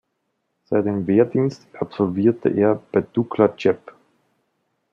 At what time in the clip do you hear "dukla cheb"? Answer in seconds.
3.01-3.93